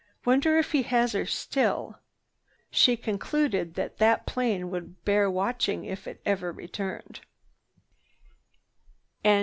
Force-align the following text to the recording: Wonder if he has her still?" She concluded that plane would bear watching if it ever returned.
Wonder 0.25 0.57
if 0.57 0.71
he 0.71 0.81
has 0.81 1.11
her 1.11 1.27
still?" 1.27 1.99
She 2.71 2.97
concluded 2.97 3.75
that 3.75 4.25
plane 4.25 4.71
would 4.71 5.05
bear 5.05 5.29
watching 5.29 5.85
if 5.85 6.07
it 6.07 6.19
ever 6.25 6.51
returned. 6.51 7.19